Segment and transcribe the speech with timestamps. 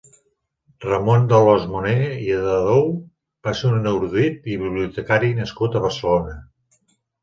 [0.85, 1.93] Ramon d'Alòs-Moner
[2.23, 2.83] i de Dou
[3.49, 6.41] va ser un erudit i bibliotecari nascut a Barcelona.